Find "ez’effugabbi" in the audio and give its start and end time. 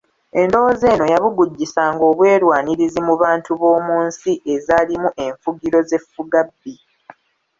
5.83-6.73